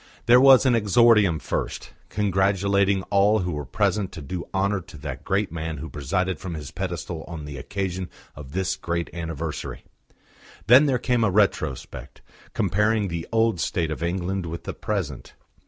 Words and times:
There 0.25 0.41
was 0.41 0.65
an 0.65 0.73
exordium 0.73 1.37
first, 1.37 1.93
congratulating 2.09 3.03
all 3.11 3.37
who 3.41 3.51
were 3.51 3.65
present 3.67 4.11
to 4.13 4.21
do 4.23 4.47
honour 4.51 4.81
to 4.81 4.97
the 4.97 5.19
great 5.23 5.51
man 5.51 5.77
who 5.77 5.91
presided 5.91 6.39
from 6.39 6.55
his 6.55 6.71
pedestal 6.71 7.23
on 7.27 7.45
the 7.45 7.57
occasion 7.59 8.09
of 8.35 8.53
this 8.53 8.75
great 8.75 9.13
anniversary. 9.13 9.85
Then 10.65 10.87
there 10.87 10.97
came 10.97 11.23
a 11.23 11.29
retrospect, 11.29 12.21
comparing 12.55 13.09
the 13.09 13.27
old 13.31 13.59
state 13.59 13.91
of 13.91 14.01
England 14.01 14.47
with 14.47 14.63
the 14.63 14.73
present. 14.73 15.35